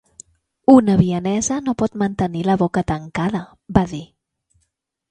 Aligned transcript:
"Una 0.75 0.95
vienesa 1.01 1.59
no 1.67 1.75
pot 1.83 1.99
mantenir 2.05 2.43
la 2.49 2.57
boca 2.63 2.87
tancada", 2.95 3.45
va 3.79 3.87
dir. 3.95 4.03